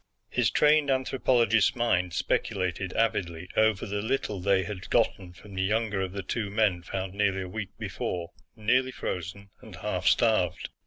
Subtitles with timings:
[0.31, 6.01] His trained anthropologist's mind speculated avidly over the little they had gotten from the younger
[6.01, 10.69] of the two men found nearly a week before, nearly frozen and half starved.